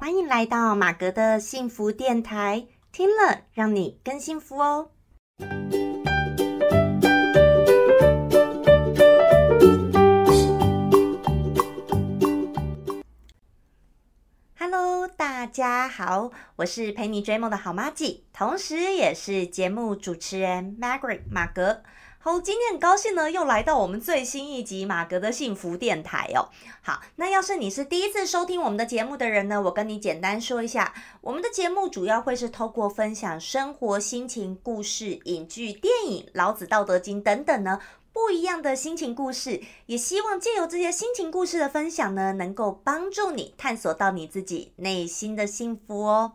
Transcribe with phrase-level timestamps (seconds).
[0.00, 4.92] 欢迎来到马格的幸福电台，听了让你更幸福哦。
[14.58, 21.82] Hello，大家好，我是陪你追梦的好妈吉，同时也是节目主持人 Margaret 马格。
[22.22, 26.50] 好，今天很高兴呢，又来到我们最新一集马格的幸福电台哦。
[26.82, 37.80] 好，那要是你是第一次收听我们的节目的人呢，我跟你简单说一下，我们的节目主要会是透过分享生活、心情、故事、影剧、电影、老子、道德经等等呢
[38.12, 46.32] 不一样的心情故事，也希望借由这些心情故事的分享呢，能够帮助你探索到你自己内心的幸福哦。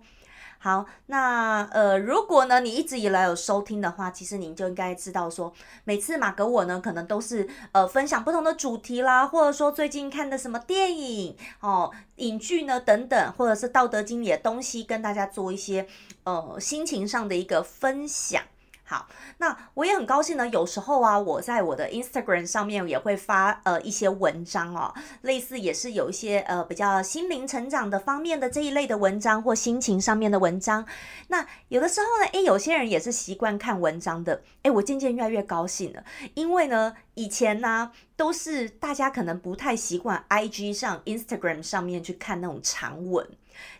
[0.65, 15.85] 好，那呃，如果呢，你一直以来有收听的话，其实您就应该知道说，每次马哥我呢，可能都是呃分享不同的主题啦，或者说最近看的什么电影哦、影剧呢等等，或者是道德经里的东西，跟大家做一些
[16.23, 18.41] 呃心情上的一个分享。
[18.87, 19.07] 好，
[19.39, 20.47] 那我也很高兴呢。
[20.49, 30.85] 有时候啊，我在我的 Instagram 上面也会发呃一些文章哦，类似也是有一些呃比较心灵成长的方面的这一类的文章或心情上面的文章。
[31.29, 36.03] 那有的时候呢，诶，有些人也是习惯看文章的，诶，我渐渐越来越高兴了，
[36.35, 43.27] 因为呢，以前呢都是大家可能不太习惯 IG 上 Instagram 上面去看那种长文，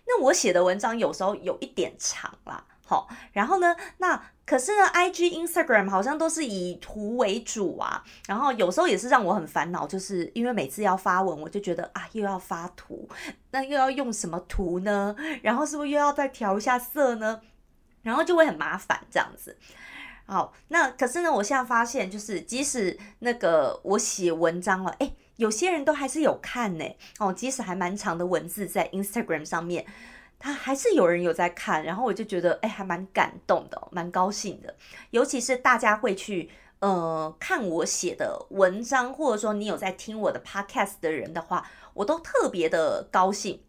[0.08, 2.66] 那我写的文章有时候有一点长啦。
[2.88, 3.76] 好，然后呢？
[3.98, 8.04] 那可是呢？IG、Instagram 好像都是以图为主啊。
[8.28, 13.10] 然后有时候也是让我很烦恼，就是因为每次要发文，我就觉得啊，又要发图，
[13.50, 15.16] 那又要用什么图呢？
[15.42, 17.42] 然后是不是又要再调一下色呢？
[18.04, 19.58] 然后就会很麻烦这样子。
[20.28, 26.86] 好，那可是呢，我现在发现，就是即使那个我写文章了，哎，有些人都还是有看呢。
[27.18, 29.86] 哦，即使还蛮长的文字在 Instagram 上面。
[30.40, 34.76] 他还是有人有在看，然后我就觉得哎，还蛮感动的，蛮高兴的。
[35.12, 43.62] 尤其是大家会去呃看我写的文章，或者说你有在听我的 podcast 的人的话，我都特别的高兴。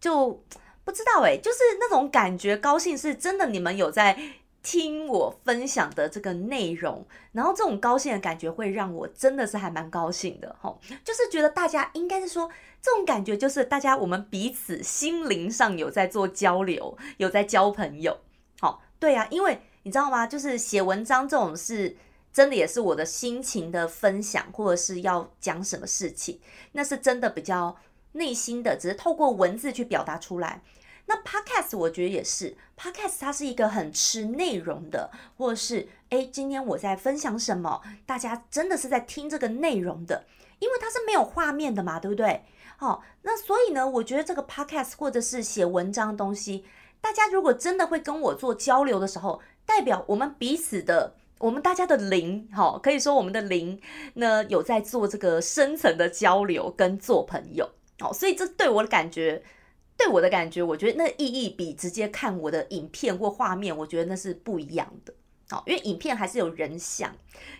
[0.00, 0.42] 就
[0.84, 4.18] 不知道哎，就是那种感觉，高兴是真的，你们有在。
[4.62, 12.50] 听我分享的这个内容，然后这种高兴的感觉会让我真的是还蛮高兴的哈，就是觉得大家应该是说
[12.82, 18.18] 这种感觉，就是大家我们彼此心灵上有在做交流，有在交朋友。
[18.60, 20.26] 好，对啊，因为你知道吗？
[20.26, 21.96] 就是写文章这种事，
[22.32, 26.40] 真的也是我的心情的分享，或者是要讲什么事情，
[26.72, 27.76] 那是真的比较
[28.12, 30.62] 内心的，只是透过文字去表达出来。
[31.06, 40.24] 那 podcast 我觉得也是，podcast 它是一个很吃内容的，或者是诶，今天我在分享什么，大家真的是在听这个内容的，
[40.60, 42.44] 因为它是没有画面的嘛，对不对？
[42.80, 46.64] 好，那所以呢，我觉得这个 podcast 或者是写文章的东西，
[46.98, 53.78] 大家如果真的会跟我做交流的时候，代表我们彼此的，我们大家的灵，哈，可以说我们的灵
[54.14, 57.68] 呢有在做这个深层的交流跟做朋友，
[57.98, 59.42] 好，所以这对我的感觉。
[59.98, 65.12] 对我的感觉，我觉得那意义比直接看我的影片或画面，我觉得那是不一样的。
[65.50, 67.12] 好，因为影片还是有人想，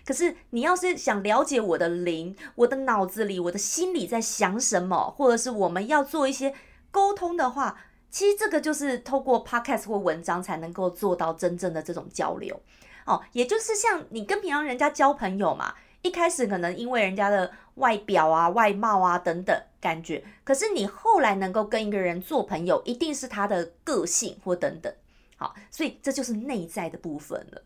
[0.05, 6.53] 可是你要是想了解我的灵，我的脑子里，我的心里在想什么，或者是我们要做一些
[6.89, 7.77] 沟通的话，
[8.09, 12.59] 其实这个就是透过 podcast 或文章才能够做到真正的这种交流。
[13.05, 15.75] 哦，也就是像你跟平常人家交朋友嘛。
[16.03, 24.91] 一开始可能因为人家的外表啊、外貌啊等等感觉，可是你后来能够跟一个人做朋友，一定是他的个性或等等。
[25.37, 27.61] 好，所以这就是内在的部分了。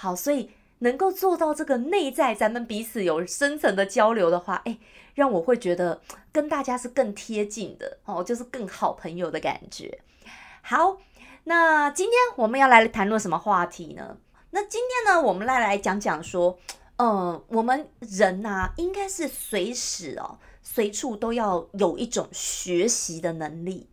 [0.00, 4.78] 好，所以能够做到这个内在，咱们彼此有深层的交流的话，哎，
[5.16, 6.00] 让我会觉得
[6.30, 9.98] 跟大家是更贴近的哦，就是更好朋友的感觉。
[10.62, 10.98] 好，
[11.44, 14.18] 那今天我们要来谈论什么话题呢？
[14.50, 16.56] 那今天呢，我们来来讲讲说。
[16.98, 23.88] 呃，我们人呐，应该是随时哦，随处都要有一种学习的能力。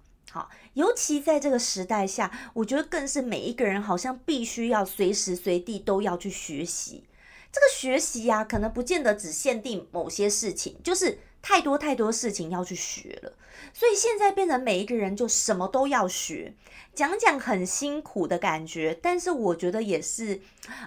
[0.75, 7.03] 尤其在这个时代下，我觉得更是每一个人好像必须要随时随地都要去学习。
[7.51, 13.33] 这个学习呀，可能不见得只限定某些事情，就是太多太多事情要去学了。
[13.73, 16.53] 所以现在变成每一个人就什么都要学，
[16.93, 20.41] 讲讲很辛苦的感觉，但是我觉得也是，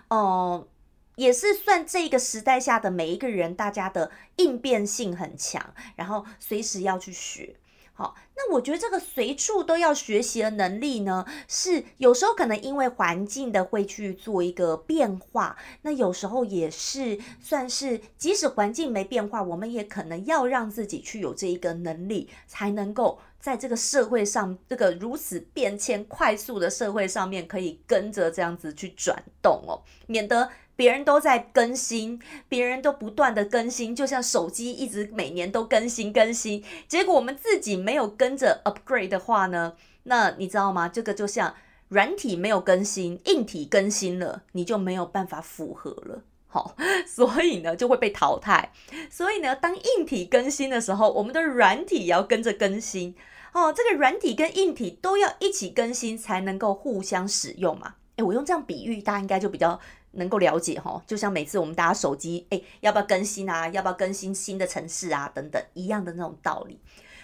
[0.09, 0.69] 哦。
[1.17, 7.57] 也是算这个时代下的每一个人，大家的应变性很强，然后随时要去学。
[7.99, 30.49] 好，那我觉得这个随处都要学习的能力呢，是有时候可能因为环境的会去做一个变化，那有时候也是算是即使环境没变化，我们也可能要让自己去有这一个能力，才能够在这个社会上，这个如此变迁快速的社会上面，可以跟着这样子去转动哦，免得
[30.79, 40.89] 别人都在更新，别人都不断的更新，就像手机一直每年都更新更新，结果我们自己没有跟着 upgrade 的话呢，那你知道吗？
[40.89, 41.53] 这个就像
[41.89, 46.23] 软体没有更新，硬体更新了，你就没有办法符合了。
[46.47, 48.71] 好， 所以呢就会被淘汰。
[49.11, 53.17] 所以呢，当硬体更新的时候，我们的软体也要跟着更新。
[53.53, 57.97] 哦，这个软体跟硬体都要一起更新，才能够互相使用嘛。
[58.15, 59.79] 诶，我用这样比喻，大家应该就比较
[60.13, 61.03] 能够了解哈。
[61.07, 63.69] 就像每次我们大家手机，诶，要不要更新啊？
[63.69, 65.31] 要不要更新新的城市啊？
[65.35, 66.81] 等等一样的那种道理。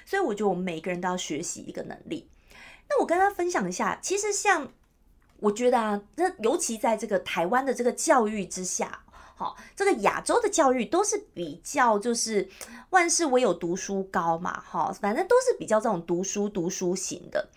[0.06, 2.28] 所以我觉得我们每个人都要学习一个能力。
[2.88, 4.72] 那我跟大家分享一下，其实像
[5.40, 9.00] 我觉得啊，那尤其在这个台湾的这个教育之下。
[9.36, 12.48] 好，这个亚洲的教育都是比较就是
[12.90, 17.48] 万事唯有读书高嘛，哈，反正都是比较这种读书读书型的。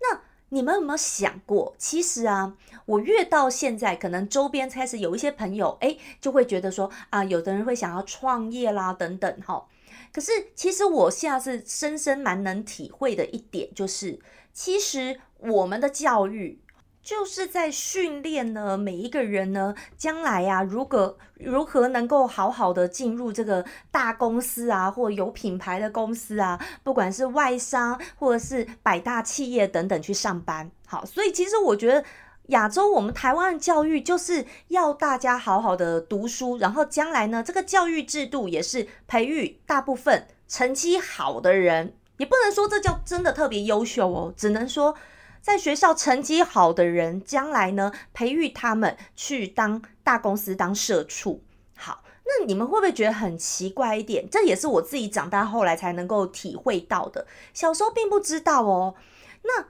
[0.00, 0.20] 那
[0.54, 2.54] 你们有没有想过，其实啊，
[2.86, 9.66] 我越到现在，可能周边开始有一些朋友，哎，就会觉得说啊，有的人会想要创业啦，等等，哈。
[10.12, 14.20] 可是其实我现在是深深蛮能体会的一点，就是
[14.52, 16.60] 其实我们的教育。
[17.04, 30.70] 就是在训练呢，每一个人呢，将来呀，如果如何能够好好的进入这个大公司啊，或有品牌的公司啊，不管是外商或者是百大企业等等去上班。
[30.86, 32.02] 好，所以其实我觉得
[32.46, 44.94] 亚洲我们台湾的教育就是要大家好好的读书，然后将来呢，这个教育制度也是培育大部分成绩好的人，也不能说这叫真的特别优秀哦，只能说。
[45.44, 51.44] 在学校成绩好的人，将来呢，培育他们去当大公司当社畜。
[51.76, 54.26] 好，那你们会不会觉得很奇怪一点？
[54.30, 58.94] 这也是我自己长大后来才能够体会到的，小时候并不知道哦。
[59.42, 59.66] 那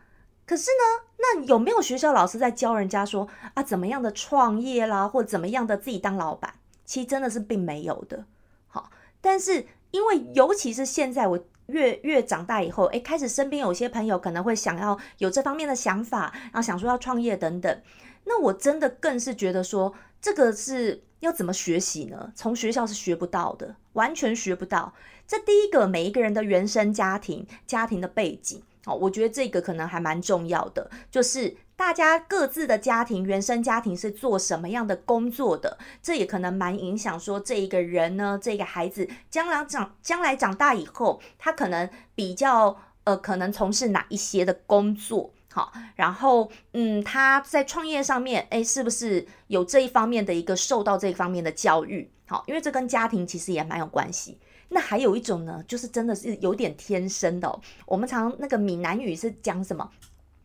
[0.46, 6.54] 可是呢，那有没有学校老师在教人家说啊，怎么样的创业啦，或怎么样的自己当老板？
[6.84, 8.26] 其实真的是并没有的。
[8.68, 11.44] 好，但是因为尤其是现在我。
[11.66, 17.80] 越越长大以后，诶，开始身边有些朋友可能会想要有这方面的想法，然后想说要创业等等。
[18.24, 22.32] 那我真的更是觉得说，这个是要怎么学习呢？
[22.34, 24.94] 从学校是学不到的，完全学不到。
[25.26, 31.56] 这第一个，每一个人的原生家庭、家庭的背景，哦，我觉得这个可能还蛮重要的，就是。
[31.76, 35.76] 大家各自的家庭、原生家庭是做什么样的工作的？
[36.00, 45.32] 这也可能蛮影响说这一个人呢，这个孩子将来长将来长大以后，他可能比较呃，可能从事哪一些的工作？
[45.52, 52.10] 好，然后嗯，他在创业上面，哎，是不是有这一方面的一个受到这一方面的教育？
[52.26, 54.38] 好，因为这跟家庭其实也蛮有关系。
[54.70, 57.60] 那还有一种呢，就是真的是有点天生的。
[57.86, 59.88] 我们常那个闽南语是讲什么？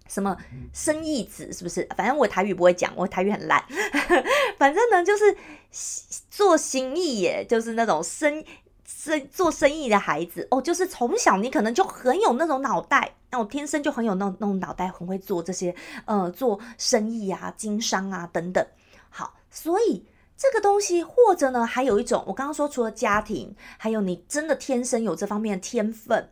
[0.10, 0.36] 什么
[0.74, 1.88] 生意子是不是？
[1.96, 3.64] 反正我台语不会讲，我台语很烂。
[4.58, 5.38] 反正呢，就是
[6.30, 8.44] 做生意耶，就是那种生
[8.86, 15.74] 生做生意的孩子哦，就是从小你可能就很有那种脑袋，那我天生就很有那那种脑袋，很会做这些
[16.06, 18.66] 呃做生意啊、经商啊等等。
[19.10, 20.04] 好，所以
[20.36, 26.30] 这个东西，或者呢，还有一种，我刚刚说除了家庭，还有你真的天生有这方面的天分。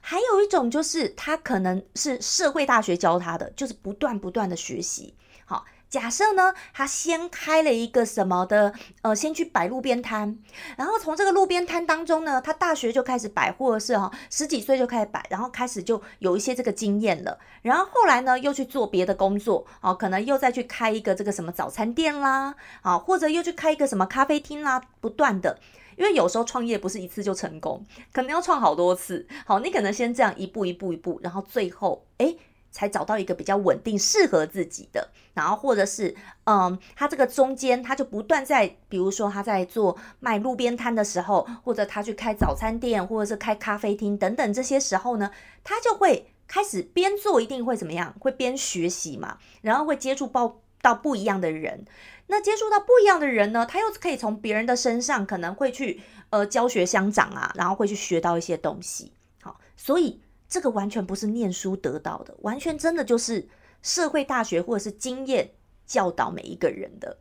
[0.00, 5.14] 还有一种就是他可能是社会大学教他的，就是不断不断的学习。
[5.44, 8.72] 好，假设呢，他先开了一个什么的，
[9.02, 10.38] 呃，先去摆路边摊，
[10.76, 17.38] 然后从这个路边摊当中呢，他大学就开始摆，或者是哈十几岁就开始摆，然后开始就有一些这个经验了。
[17.62, 25.58] 然后后来呢，又去做别的工作，哦，可能又再去开一个这个什么早餐店啦，啊，或者又去开一个什么咖啡厅啦，不断的。
[26.00, 29.28] 因为有时候创业不是一次就成功，可能要创好多次。
[29.44, 32.34] 好，你可能先这样一步一步一步，然后最后哎，
[32.70, 35.10] 才找到一个比较稳定、适合自己的。
[35.34, 45.30] 然后或者是嗯，他这个中间他就不断在，比如说他在做卖路边摊的时候，或者他去开早餐店，或者是开咖啡厅等等这些时候呢，
[45.62, 48.14] 他就会开始边做，一定会怎么样？
[48.18, 51.84] 会边学习嘛，然后会接触到到不一样的人。
[52.30, 59.12] 那接触到不一样的人呢，他又可以从别人的身上可能会去呃教学相长啊，然后会去学到一些东西。
[59.42, 63.48] 好，所以这个完全不是念书得到的，完全真的就是
[63.82, 65.50] 社会大学或者是经验
[65.84, 67.18] 教导每一个人的。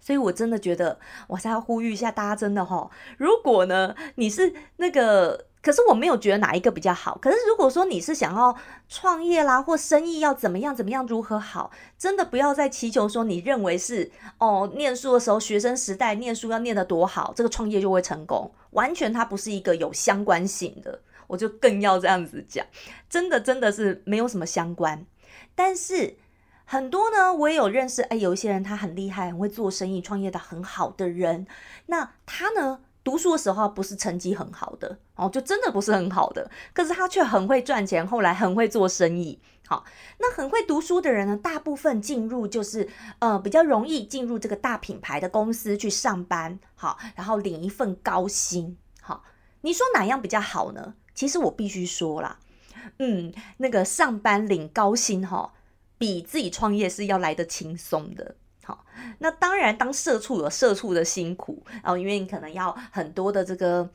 [0.00, 5.49] 所以我真的觉得，我还要呼吁一下大家，真的哈，如果呢你是那个。
[5.62, 7.18] 可是我没有觉得哪一个比较好。
[7.20, 8.56] 可是如果说你是想要
[8.88, 21.00] 创业啦，或生意要怎么样怎么样如何好，真的不要再祈求说你认为是哦，念书的时候学生时代念书要念得多好，这个创业就会成功，完全它不是一个有相关性的。
[21.26, 22.66] 我就更要这样子讲，
[23.08, 25.06] 真的真的是没有什么相关。
[25.54, 26.16] 但是
[26.64, 31.46] 很多呢，我也有认识，哎，有一些人他很厉害，很会做生意，创业的很好的人，
[31.86, 32.80] 那他呢？
[33.02, 39.40] 读书的时候不是成绩很好的哦，就真的不是很好的，可是他却很会赚钱，后来很会做生意。
[39.66, 39.84] 好，
[40.18, 42.88] 那很会读书的人呢，大部分进入就是
[43.20, 48.76] 呃比较容易进入这个大品牌的公司去上班，好，然后领一份高薪。
[49.00, 49.22] 好，
[49.60, 50.94] 你说哪样比较好呢？
[51.14, 52.38] 其实我必须说啦，
[52.98, 55.52] 嗯，那个上班领高薪哈，
[55.96, 58.34] 比自己创业是要来的轻松的。
[59.18, 63.88] 那当然，当社畜有社畜的辛苦，然后因为你可能要很多的这个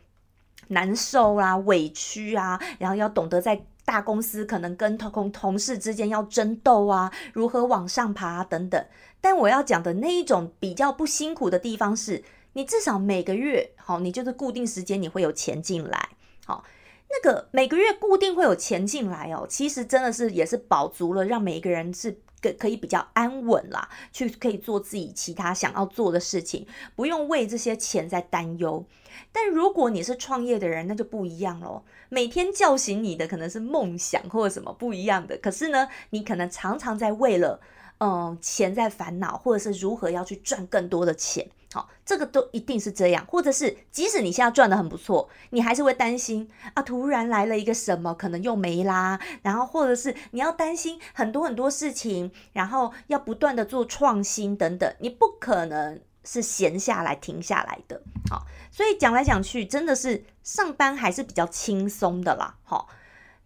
[0.67, 8.85] 难受啊、委屈啊，然后要懂得在大公司可能跟同同事之间要争斗啊，如何往上爬等等。
[9.21, 16.09] 但我要讲的那一种比较不辛苦的地方是，你至少每个月好，你就是固定时间你会有钱进来，
[16.45, 16.63] 好，
[17.09, 22.19] 那个每个月固定会有钱进来哦，其实真的是也是保足了，让每一个人是。
[22.53, 28.85] 可以比较安稳啦，去可以做自己其他想要做的事情，不用为这些钱在担忧。
[29.31, 31.83] 但如果你是创业的人，那就不一样喽。
[32.09, 37.59] 每天叫醒你的可能是梦想或者什么不一样的，可是呢，你可能常常在为了。
[37.99, 62.87] 嗯，钱在烦恼，或者是如何要去赚更多的钱，好，这个都一定是这样，或者是即使你现在赚的很不错，你还是会担心啊，突然来了一个什么，可能又没啦，然后或者是你要担心很多很多事情，然后要不断的做创新等等，你不可能是闲下来停下来的，好，所以讲来讲去，真的是上班还是比较轻松的啦，好，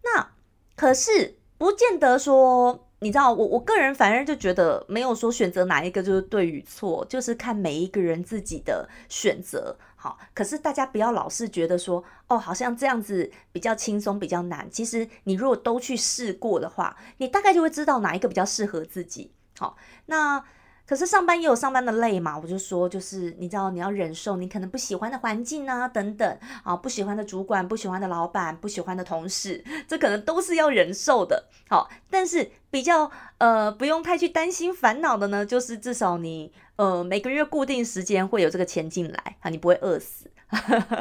[0.04, 0.28] 那
[0.76, 2.86] 可是不见得说。
[3.00, 9.76] 你知道我我个人反而就觉得没有说选择哪一个就是对与错，就是看每一个人自己的选择。
[9.96, 14.68] 好，可是大家不要老是觉得说哦，好像这样子比较轻松比较难。
[14.70, 19.32] 其实你如果都去试过的话，你大概就会知道哪一个比较适合自己。
[19.58, 19.76] 好，
[20.06, 20.44] 那。
[20.90, 31.44] 可是上班也有上班的累嘛，我就说，就是你知道你要忍受你可能不喜欢的环境啊，等等啊，不喜欢的主管、不喜欢的老板、不喜欢的同事，这可能都是要忍受的。
[31.68, 40.28] 好，但是比较呃不用太去担心烦恼的呢，就是至少你呃每个月固定时间会有这个钱进来啊，你不会饿死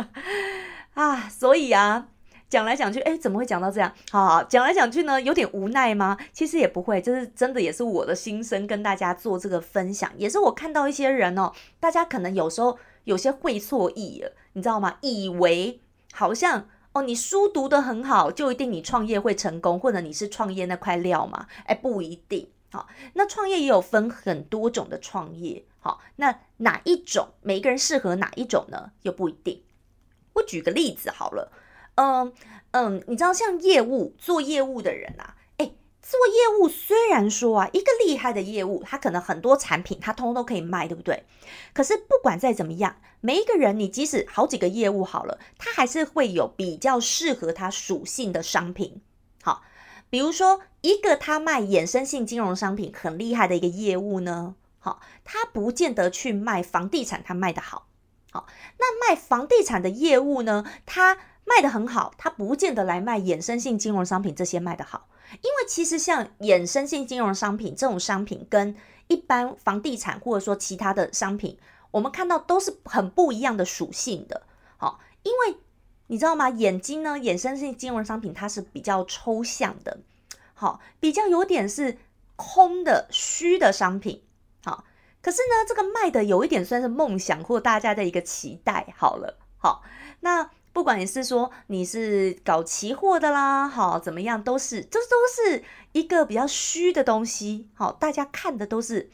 [0.93, 2.09] 啊，所以啊。
[2.49, 3.93] 讲来讲去，哎，怎么会讲到这样？
[4.09, 6.17] 好好讲来讲去呢，有点无奈吗？
[6.33, 14.97] 其实也不会，就是真的也是我的心声，跟大家做这个分享，也是我看到一些人哦，大家可能有时候有些会错意了，你知道吗？
[15.01, 15.79] 以为
[16.11, 21.45] 好像哦，你书读得很好，就一定你创业会成功，或者你是创业那块料嘛？
[21.65, 22.49] 哎，不一定。
[22.71, 28.91] 好，那创业也有分很多种的创业，好，那哪一种每一个人适合哪一种呢？
[29.03, 29.61] 又不一定。
[30.33, 31.51] 我举个例子好了。
[31.99, 32.31] 嗯
[32.71, 41.25] 嗯，你知道像业务做业务的人啊，哎，做业务虽然说啊，一个厉害的业务，他可能很多产品他通通都可以卖，对不对？
[41.73, 49.01] 可是不管再怎么样，每一个人你即使好几个业务好了，他还是会有比较适合他属性的商品。
[49.41, 49.63] 好，
[50.09, 57.87] 比如说一个他卖衍生性金融商品很厉害的一个业务呢，好，他不见得去卖房地产，他卖的好。
[58.31, 58.45] 好，
[58.77, 61.17] 那卖房地产的业务呢，他。
[61.49, 65.07] 卖的很好，它不见得来卖衍生性金融商品这些卖的好，
[65.41, 68.75] 因为其实像衍生性金融商品这种商品跟
[69.07, 71.57] 一般房地产或者说其他的商品，
[71.89, 74.43] 我们看到都是很不一样的属性的。
[74.77, 75.57] 好，因为
[76.05, 76.49] 你知道吗？
[76.49, 79.97] 眼睛呢，衍生性金融商品它是比较抽象的，
[80.53, 81.97] 好，比较有点是
[82.35, 84.23] 空的虚的商品。
[84.63, 84.83] 好，
[85.21, 88.93] 可是呢，这个卖的有一点算是梦想或大家的一个期待。
[88.95, 89.81] 好了，好，
[90.19, 90.51] 那。
[90.79, 99.09] 不管你是说你是搞期货的啦，好怎么样，都是这都是一个比较虚的东西，好，大家看的都是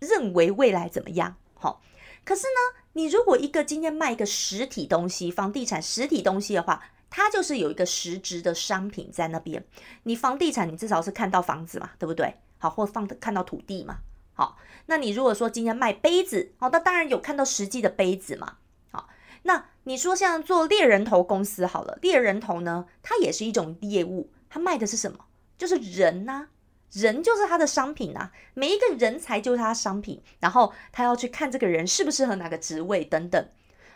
[0.00, 1.80] 认为未来怎么样，好。
[2.24, 9.64] 可是呢，你如果一个今天卖一个实体东西，房地产实体东西的话，它就是有一个实质的商品在那边。
[10.02, 12.34] 你房地产，你至少是看到房子嘛，对不对？
[12.58, 13.98] 好，或放看到土地嘛，
[14.34, 14.58] 好。
[14.86, 18.56] 那你如果说今天卖杯子，好，那当然有看到实际的杯子嘛。
[19.42, 25.26] 那你说像做猎人头公司好了，猎人头呢，它也是一种业务，它卖的是什么？
[25.56, 26.48] 就是人呐，
[26.92, 33.48] 人就是他的商品呐，每一个人才就是他的商品，然后他要去看这个人适不适合哪个职位等等。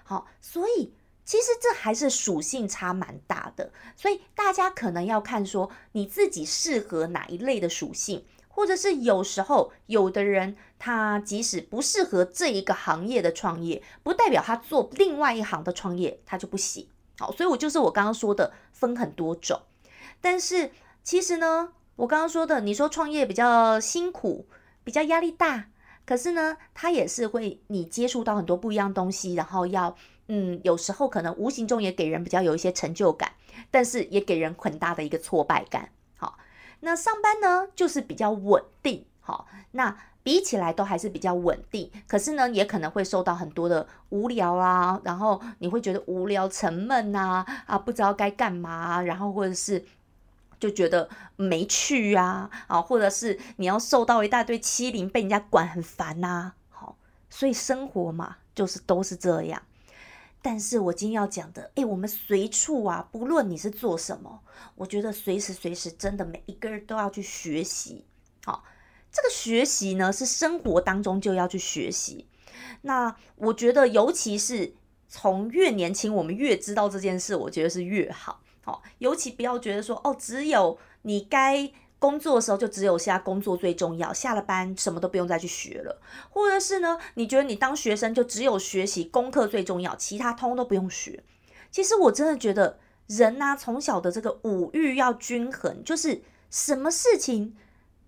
[0.05, 0.93] 好，所以
[1.25, 8.25] 其实这还是属性差蛮大的，所以大家可能要看说你自己适合哪一类的属性。
[8.55, 10.55] 或者是有时候有的人，
[10.85, 16.89] 他即使不适合这一个行业的创业，不代表他做另外一行的创业他就不行。
[17.21, 19.61] 好，所以我就是我刚刚说的分很多种。
[20.21, 20.73] 但是
[21.05, 24.49] 其实呢，我刚刚说的，你说创业比较辛苦，
[24.83, 25.67] 比较压力大，
[26.05, 29.97] 可是呢，它也是会你接触到很多不一样东西，然后要
[30.27, 33.31] 嗯，有时候可能无形中也给人比较有一些成就感，
[33.71, 35.91] 但是也给人很大的一个挫败感。
[36.17, 36.37] 好，
[36.81, 39.97] 那上班呢就是比较稳定，好，那。
[40.25, 49.85] 比起来都还是比较稳定，可是呢，也可能会受到很多的无聊啊，然后你会觉得无聊、沉闷呐，啊，不知道该干嘛，然后或者是
[50.61, 56.97] 就觉得没趣啊，啊，或者是你要受到一大堆欺凌，被人家管很烦呐，好，
[57.29, 59.61] 所以生活嘛，就是都是这样。
[60.41, 64.41] 但是我今天要讲的，诶，我们随处啊，不论你是做什么，
[64.77, 68.05] 我觉得随时随时真的每一个人都要去学习，
[68.45, 68.63] 好。
[69.13, 72.27] 这个学习呢，是生活当中就要去学习。
[72.81, 74.73] 那我觉得，尤其是
[75.07, 78.41] 从越年轻，我们越知道这件事，我觉得是越好。
[78.65, 86.01] 好，尤其不要觉得说，哦，只有你该工作的时候，就只有现在工作最重要，下了班什么都不用再去学了。
[86.31, 91.23] 或者是呢，你觉得你当学生就只有学习功课最重要，其他通都不用学。
[91.71, 92.79] 其实我真的觉得，
[93.09, 97.55] 人呢，从小的这个五欲要均衡，就是什么事情。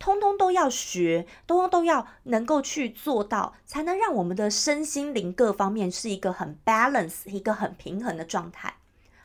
[0.04, 8.74] 通通都要学，通通都要能够去做到，才能让我们的身心灵各方面是一个很 balance、一个很平衡的状态。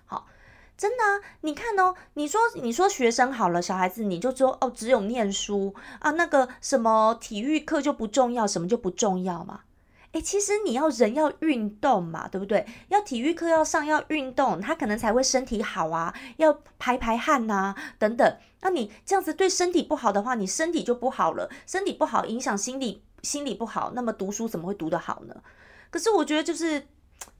[0.05, 0.27] 好，
[0.77, 1.03] 真的，
[1.41, 9.63] 你看哦，你说你说学生好了，小孩子你就说哦，只有念书啊，那个什么体育课就不重要，什么就不重要嘛？
[10.13, 12.65] 诶，其实你要人要运动嘛，对不对？
[12.87, 18.37] 要体育课要上，要运动，他可能才会身体好啊，要排排汗呐，等等。
[18.61, 25.43] 那你这样子对身体不好的话，你身体就不好了，身体不好影响心理，心理不好，那么读书怎么会读得好呢？
[25.91, 26.87] 可是我觉得就是，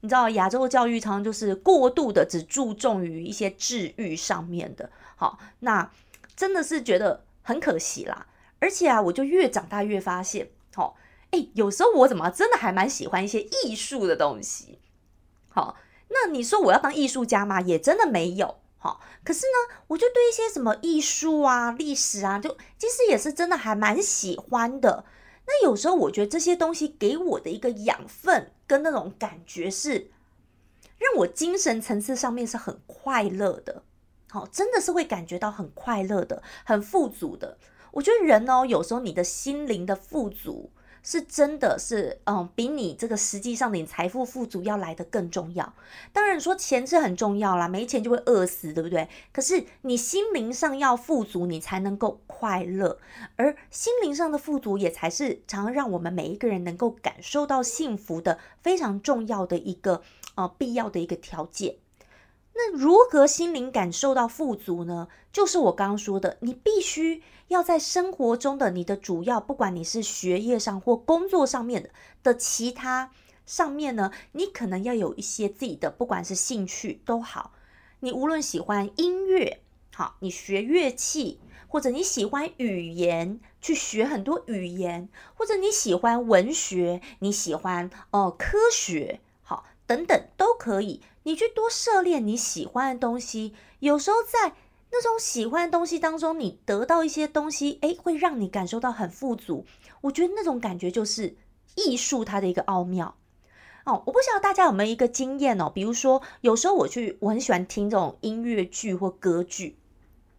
[0.02, 5.90] 你知道亚洲的教育常常就是过度的只注重于一些治愈上面的，好，那
[6.36, 8.28] 真的是觉得很可惜啦。
[8.60, 10.96] 而且啊，我就越长大越发现，好。
[11.30, 14.80] 哎，有时候我怎么真的还蛮喜欢一些艺术的东西，
[15.48, 15.76] 好，
[16.08, 17.60] 那你说我要当艺术家吗？
[17.60, 25.04] 也真的没有，好，可是呢，我就对一些什么艺术啊、历史啊，就其实也是真的还蛮喜欢的。
[25.46, 30.10] 那有时候我觉得这些东西给我的一个养分跟那种感觉是，
[30.98, 33.84] 让我精神层次上面是很快乐的，
[34.30, 37.56] 好，真的是会感觉到很快乐的、很富足的。
[37.92, 40.72] 我觉得人哦，有时候你的心灵的富足。
[41.02, 45.74] 是真的是，嗯，比你这个实际上的你财富富足要来的更重要。
[46.12, 49.08] 当然说钱是很重要啦，没钱就会饿死，对不对？
[49.32, 52.98] 可是你心灵上要富足，你才能够快乐，
[53.36, 60.02] 而心灵上的富足也才是常让我们每一个人能够感受到幸福的非常重要的一个
[60.34, 61.76] 呃必要的一个条件。
[62.52, 65.08] 那如何心灵感受到富足呢？
[65.32, 71.90] 就是我刚刚说的，你必须要在生活中的你的主要，不管你是学业上或工作上面
[72.22, 73.10] 的其他
[73.44, 77.50] 上面呢，你可能要有一些自己的，不管是兴趣都好。
[77.98, 79.58] 你无论喜欢音乐，
[79.92, 91.02] 好，你学乐器，或者你喜欢语言，去学很多语言，或者你喜欢文学，你喜欢哦科学，好，等等都可以。
[91.24, 94.54] 你去多涉猎你喜欢的东西，有时候在
[94.92, 99.64] 那种喜欢的东西当中，你得到一些东西，诶，会让你感受到很富足。
[100.02, 101.36] 我觉得那种感觉就是
[101.76, 103.16] 艺术它的一个奥妙
[103.84, 104.02] 哦。
[104.06, 109.78] 我不晓得大家有没有一个经验哦，比如说有时候我去，我很喜欢听这种音乐剧或歌剧。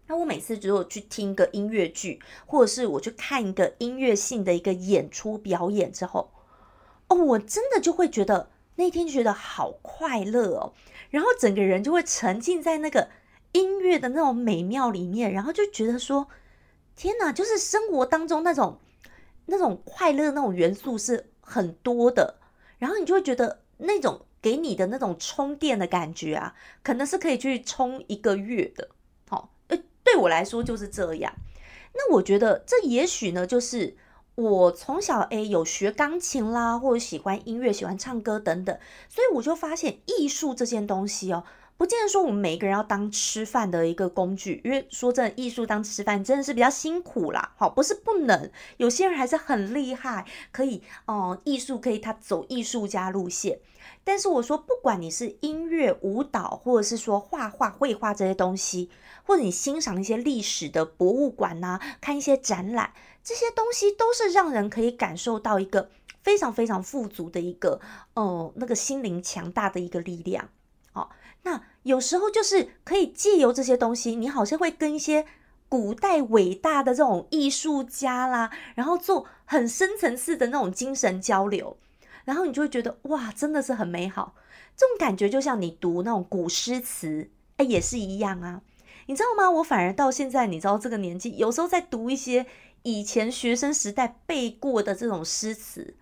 [0.07, 6.31] 那我每次如果去听一个音乐剧，或者是我去看一个音乐性的一个演出表演之后，
[7.07, 8.49] 哦，我真的就会觉得。
[8.75, 10.73] 那天觉得好快乐哦，
[11.11, 13.09] 然后整个人就会沉浸在那个
[13.51, 16.27] 音乐的那种美妙里面，然后就觉得说，
[16.95, 18.79] 天哪，就是生活当中那种
[19.45, 22.39] 那种快乐那种元素是很多的，
[22.77, 28.89] 然后你就会觉得那种给你的那种充电的感觉啊，可能是可以去充一个月的。
[29.29, 31.33] 好，呃，对我来说就是这样。
[31.93, 33.97] 那我觉得这也许呢，就是。
[34.35, 38.75] 我从小诶有学钢琴啦，或者喜欢音乐、喜欢唱歌等等，
[39.09, 41.43] 所以我就发现艺术这件东西哦，
[41.81, 47.53] 不见得说我们每一个人要当吃饭的一个工具，因为说真的，艺术当吃饭真的是比较辛苦啦。
[47.57, 53.61] 好，不是不能，有些人还是很厉害，可以哦，艺术可以他走艺术家路线。
[54.03, 58.91] 但是我说，不管你是音乐、舞蹈，或者是说画画、绘画这些东西，
[59.23, 62.93] 或者你欣赏一些历史的博物馆呐，看一些展览。
[63.23, 65.89] 这些东西都是让人可以感受到一个
[66.21, 67.81] 非常非常富足的一个，
[68.13, 70.47] 哦，那个心灵强大的一个力量。
[70.93, 71.09] 好，
[71.41, 75.25] 那有时候就是可以借由这些东西，你好像会跟一些
[75.67, 81.77] 古代伟大的这种艺术家啦，然后做很深层次的那种精神交流，
[82.25, 84.35] 然后你就会觉得哇，真的是很美好。
[84.77, 88.61] 这种感觉就像你读那种古诗词，哎，也是一样啊。
[89.07, 89.49] 你知道吗？
[89.49, 92.45] 我反而到现在，你知道这个年纪，有时候在读一些
[92.83, 95.95] 以前学生时代背过的这种诗词。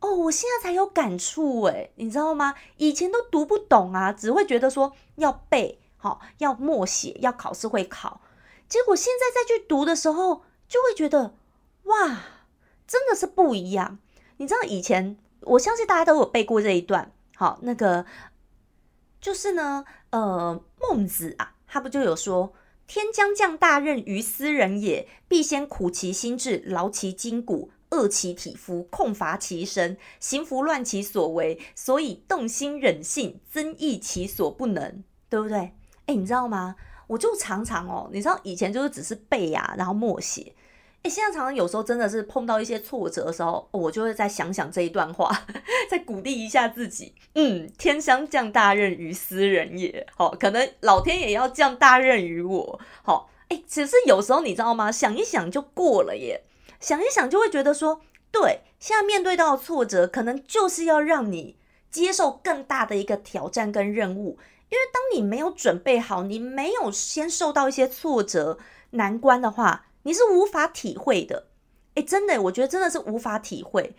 [0.00, 2.54] 哦，我现在才有感触诶，你知道吗？
[2.78, 8.22] 以前都读不懂啊，只会觉得说要背，好要默写，要考试会考。
[8.68, 11.34] 结果现在再去读的时候，就会觉得
[11.84, 12.18] 哇，
[12.86, 13.98] 真的是不一样。
[14.38, 18.06] 你知道以前，我相信大家都有背过这一段，好，那个
[19.20, 22.54] 就是呢，呃，孟子啊，他不就有说
[22.88, 35.72] ：“天将降大任于斯人也，必先苦其心志，劳其筋骨。”饿其体肤，空乏其身，行拂乱其所为，所以动心忍性，增益其所不能，对不对？
[36.06, 36.76] 哎，你知道吗？
[37.08, 40.54] 我就常常哦，你知道以前就是只是背呀，然后默写。
[41.02, 45.46] 哎，现在常常有时候真的是碰到一些挫折的时候，我就会再想想这一段话，
[45.90, 47.14] 再鼓励一下自己。
[47.34, 52.80] 嗯，天将降大任于斯人也，好，可能老天也要降大任于我。
[53.02, 54.92] 好，哎，只是有时候你知道吗？
[54.92, 56.44] 想一想就过了耶。
[56.80, 58.00] 想一想，就会觉得说，
[58.32, 61.56] 对，现在面对到挫折，可能就是要让你
[61.90, 64.38] 接受更大的一个挑战跟任务。
[64.70, 68.58] 因为当你没有准备好，你没有先受到一些挫折
[68.90, 71.48] 难关的话，你是无法体会的。
[71.94, 73.94] 诶，真的，我觉得真的是无法体会。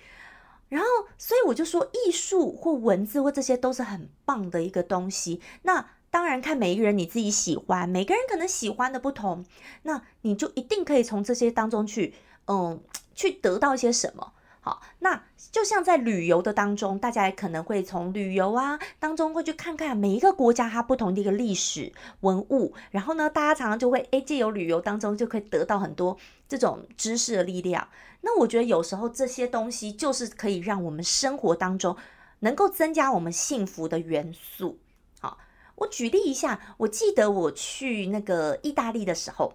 [0.70, 5.41] 然后，所以我就说，艺术或文字或这些都是很棒的一个东西。
[5.63, 9.46] 那当然看每一个人你自己喜欢，每个人可能喜欢的不同，
[9.84, 12.13] 那你就一定可以从这些当中去。
[12.51, 12.83] 嗯，
[13.15, 14.33] 去得到一些什么？
[14.59, 26.15] 好，那就像在旅游的当中，大家也可能会从旅游啊当中会去看看每一个国家它不同的一个历史文物，然后呢，大家常常就会诶，借由旅游当中就可以得到很多
[26.47, 27.87] 这种知识的力量。
[28.21, 31.95] 那我觉得有时候这些东西就是可以让我们生活当中
[32.41, 34.77] 能够增加我们幸福的元素。
[35.21, 35.39] 好，
[35.75, 39.53] 我举例一下，我记得我去那个意大利的时候。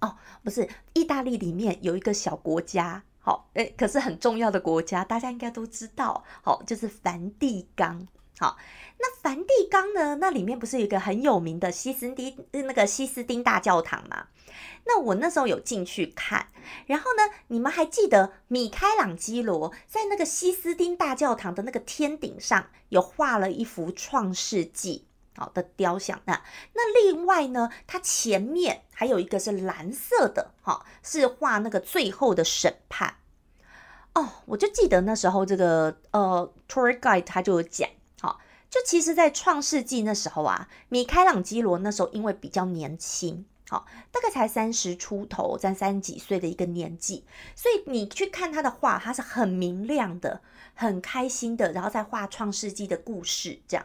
[0.00, 8.06] 哦，不是，意大利里面有一个小国家，好，诶，可是很重要的国家，大家应该都知道，好，就是梵蒂冈。
[8.38, 8.58] 好，
[8.98, 14.26] 那梵蒂冈呢，那里面不是有一个很有名的西斯丁那个西斯丁大教堂吗？
[14.84, 16.48] 那我那时候有进去看，
[16.86, 25.05] 然后呢，你们还记得米开朗基罗在那个西斯丁大教堂的那个天顶上有画了一幅《创世纪》。
[25.36, 26.42] 好的雕像，那
[26.74, 33.16] 那另外呢，它前面还有一个是蓝色的，哈，是画那个最后的审判。
[34.14, 37.86] 哦，我就记得那时候这个呃，tour guide 他就有讲，
[38.20, 50.40] 好，就其实，在创世纪那时候啊，米开朗基罗那时候因为比较年轻，好，大概才三十出头，在三十几岁的一个年纪，所以你去看他的画，他是很明亮的，
[50.72, 53.84] 很开心的，然后再画创世纪的故事，这样。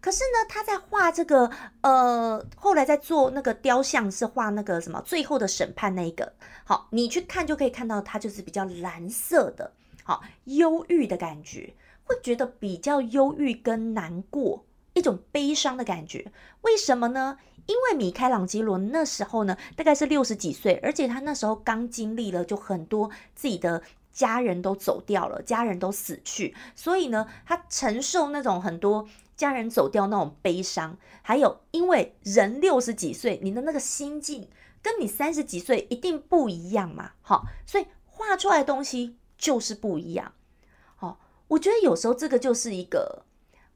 [0.00, 6.32] 可是呢，他在画这个，呃，后来在做那个雕像，是画那个什么最后的审判那一个。
[6.64, 9.72] 好，你去看就可以看到，它就是比较蓝色的，
[10.04, 16.30] 好忧郁的感觉，会觉得比较忧郁跟难过，一种悲伤的感觉。
[16.62, 17.36] 为什么呢？
[17.66, 23.82] 因为米开朗基罗那时候呢，大概是六十几岁，而且他那时候刚经历了就很多自己的
[24.12, 29.08] 家人都走掉了，家人都死去，所以呢，他承受那种很多。
[29.38, 34.50] 家人走掉那种悲伤，还有因为人六十几岁，你的那个心境
[34.82, 40.32] 跟你三十几岁一定不一样嘛，好，所以画出来的东西就是不一样。
[40.96, 43.24] 好，我觉得有时候这个就是一个。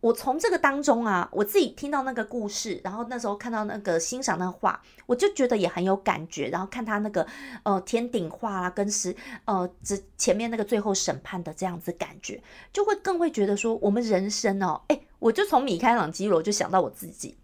[0.03, 6.49] 我从这个当中啊，我自己听到那个故事，然后那时候看到那个欣赏那画，我就觉得也很有感觉。
[6.49, 7.25] 然后看他那个
[7.63, 17.39] 呃天顶画啦，跟是呃这前面那个最后审判的这样子感觉，就会更会觉得说，我们人生哦，哎，我就从米开朗基罗就想到我自己，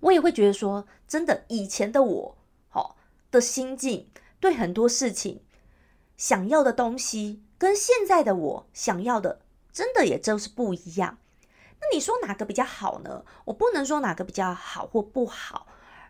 [0.00, 2.36] 我也会觉得说，真的以前的我，
[2.68, 2.96] 好，
[3.30, 4.08] 的心境
[4.40, 5.40] 对很多事情
[6.16, 9.40] 想要的东西，跟现在的我想要的，
[9.72, 11.18] 真的也就是不一样。
[11.80, 13.24] 那你说哪个比较好呢？
[13.44, 15.68] 我不能说哪个比较好或不好，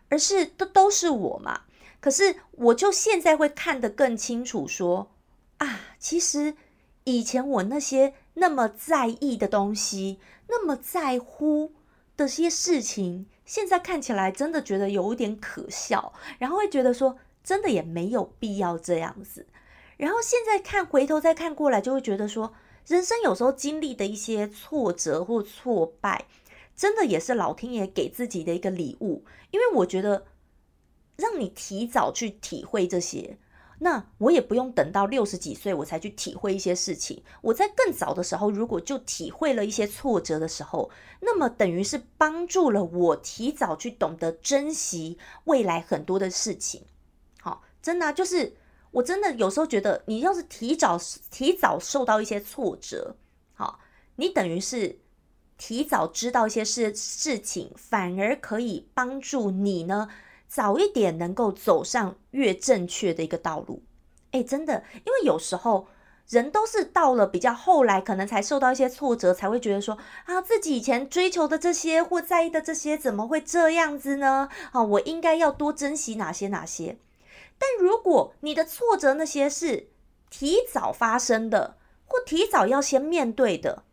[0.09, 1.61] 而是都都是我嘛。
[1.99, 5.11] 可是我就现在会看得更清楚，说
[5.59, 6.55] 啊，其实
[7.03, 11.73] 以前我那些那么在意的东西，那么在乎
[12.15, 19.47] 的些事情，现在看起来真的觉得有一点可笑，然后会觉得说，真的也没有必要这样子。
[19.97, 22.53] 然后现在看回头再看过来，就会觉得说。
[22.87, 26.23] 人生有时候经历的一些挫折或挫败，
[26.73, 30.25] 真的也是老天爷给自己的一个礼物，因为我觉得
[31.17, 33.37] 让你提早去体会这些。
[33.79, 37.23] 那我也不用等到六十几岁我才去体会一些事情。
[37.41, 46.85] 我在更早的时候，如果就体会了一些挫折的时候，那么等于是帮助了我提早去懂得珍惜未来很多的事情。
[47.39, 48.55] 好，真的就是
[48.89, 53.15] 我真的有时候觉得，你要是提早提早受到一些挫折，
[53.53, 53.79] 好，
[54.15, 54.99] 你等于是
[55.57, 60.09] 提早知道一些事事情，反而可以帮助你呢。
[60.47, 63.83] 早一点能够走上越正确的一个道路，
[64.31, 65.87] 哎，真的，因为有时候
[66.29, 74.49] 人都是到了比较后来，可能才受到一些挫折，才会觉得说啊，自己以前追求的这些或在意的这些，怎么会这样子呢？
[74.71, 76.97] 啊，我应该要多珍惜哪些哪些。
[77.57, 79.89] 但如果你的挫折那些是
[80.29, 83.83] 提早发生的，或提早要先面对的，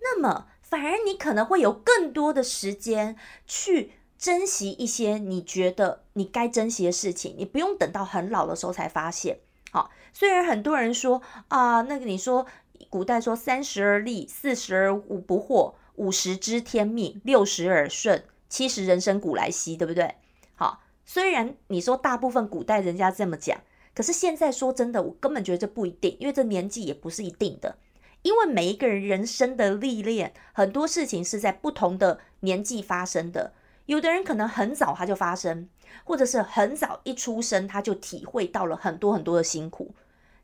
[0.00, 3.92] 那么反而你可能会有更多的时间去。
[4.22, 9.40] 珍惜一些你觉得你该珍惜的事情，你不用等到很老的时候才发现。
[9.72, 12.46] 好，虽然很多人说啊，那个你说
[12.88, 20.14] 古代说三十而立，四十而五不惑，五十知天命，六十耳顺，七十人生古来稀，对不对？
[20.54, 23.60] 好，虽然你说大部分古代人家这么讲，
[23.92, 27.76] 可是现在说真的，我根本觉得这不一定，因为这年纪也不是一定的，
[28.22, 33.54] 因为每一个人人生的历练，很多事情是在不同的年纪发生的。
[33.86, 35.68] 有的人可能很早他就发生，
[36.04, 39.94] 或者是很早一出生他就体会到了很多很多的辛苦，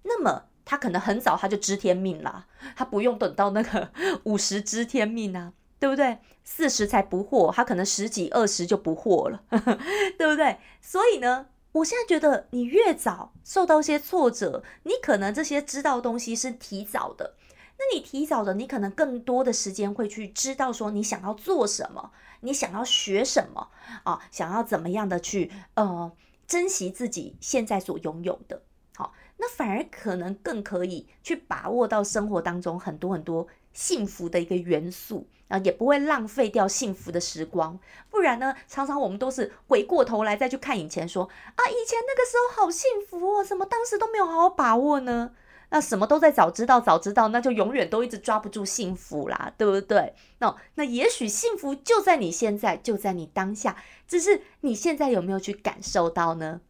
[0.02, 2.46] 那么他可能很早他就知天命啦，
[2.76, 3.90] 他不用等到那个
[4.24, 6.18] 五十知天命啊，对不对？
[6.44, 9.42] 四十才不惑，他可能十几二十就不惑了，
[10.18, 10.58] 对不对？
[10.80, 17.34] 所以呢，我现在觉得你越早受到一些挫折，你可能这些知道东西是提早的。
[17.78, 22.10] 那你提早的，你可能更多的时间会去知道说你想要做什么，
[22.40, 23.68] 你想要学什么
[24.02, 26.12] 啊，想要怎么样的去呃
[26.46, 28.62] 珍惜自己现在所拥有的，
[28.96, 37.78] 好，那反而可能更可以去把握到生活当中很多很多幸福的一个元素啊，也不会浪费掉幸福的时光。
[38.10, 45.30] 不然呢，常常我们都是回过头来再去看以前，说啊，以前那个时候好幸福哦，怎么当时都没有好好把握呢？
[45.70, 50.14] 那什么都在早知道，早知道，那就永远都一直抓不住幸福啦，对不对？
[50.38, 53.76] 那那也许幸福就在你现在，就在你当下，
[54.06, 56.60] 只是你现在有没有去感受到呢？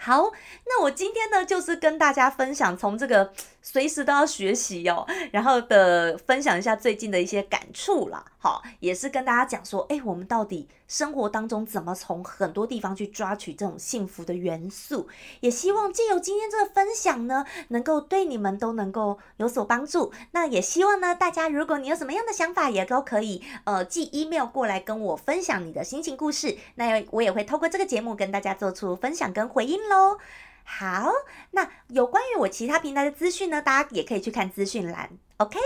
[0.00, 0.30] 好，
[0.66, 8.24] 那我今天呢，就是跟大家分享从这个随时都要学习哦，然后的分享一下最近的一些感触啦。
[8.38, 15.06] 好，也是跟大家讲说，哎，我们到底生活当中怎么从很多地方去抓取这种幸福的元素？
[15.40, 20.12] 也希望借由今天这个分享呢，能够对你们都能够有所帮助。
[20.30, 26.56] 那也希望呢，大家如果你有什么样的想法，也都可以呃寄 email 过来跟我分享你的心情故事。
[26.76, 30.18] 那我也会透过这个节目跟大家做出分享跟回应喽。
[30.64, 31.12] 好，
[31.50, 35.10] 那有关于我其他平台的资讯呢，大家也可以去看资讯栏。
[35.36, 35.58] OK，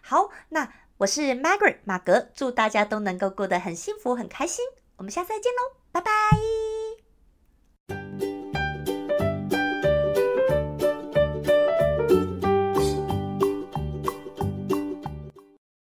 [0.00, 0.72] 好，那。
[1.00, 4.62] 我是 Margaret 马格，祝大家都能够过得很幸福、很开心。
[4.98, 6.10] 我们下次再见喽，拜拜。